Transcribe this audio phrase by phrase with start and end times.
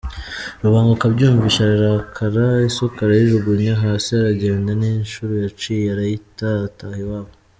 [0.61, 7.31] Rubanguka abyumvise ararakara, isuka ayijugunya hasi aragenda n’inshuro yaciye arayita; ataha iwabo.